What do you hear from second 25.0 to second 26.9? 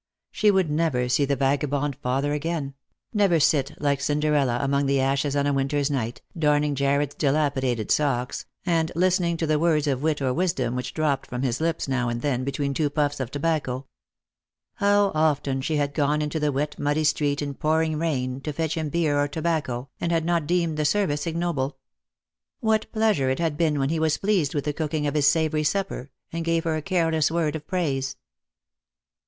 of his savoury supper, and gave her a